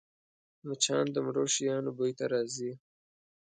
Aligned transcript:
مچان 0.67 1.05
د 1.11 1.17
مړو 1.25 1.43
شیانو 1.55 1.91
بوی 1.97 2.11
ته 2.19 2.25
راځي 2.33 2.71